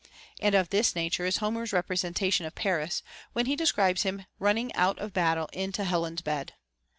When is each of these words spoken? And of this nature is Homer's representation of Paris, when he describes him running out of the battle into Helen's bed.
And 0.39 0.55
of 0.55 0.71
this 0.71 0.95
nature 0.95 1.25
is 1.27 1.37
Homer's 1.37 1.71
representation 1.71 2.47
of 2.47 2.55
Paris, 2.55 3.03
when 3.33 3.45
he 3.45 3.55
describes 3.55 4.01
him 4.01 4.25
running 4.39 4.73
out 4.73 4.97
of 4.97 5.09
the 5.09 5.13
battle 5.19 5.47
into 5.53 5.83
Helen's 5.83 6.23
bed. 6.23 6.55